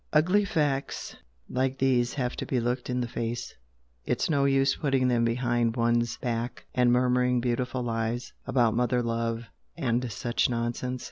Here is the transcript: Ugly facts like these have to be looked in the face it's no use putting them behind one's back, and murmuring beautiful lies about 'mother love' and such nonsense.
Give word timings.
Ugly 0.13 0.45
facts 0.45 1.15
like 1.47 1.77
these 1.77 2.15
have 2.15 2.35
to 2.37 2.45
be 2.47 2.59
looked 2.59 2.89
in 2.89 3.01
the 3.01 3.07
face 3.07 3.53
it's 4.03 4.31
no 4.31 4.45
use 4.45 4.75
putting 4.77 5.07
them 5.07 5.23
behind 5.25 5.75
one's 5.77 6.17
back, 6.17 6.65
and 6.73 6.91
murmuring 6.91 7.39
beautiful 7.39 7.83
lies 7.83 8.33
about 8.47 8.73
'mother 8.73 9.03
love' 9.03 9.45
and 9.77 10.11
such 10.11 10.49
nonsense. 10.49 10.99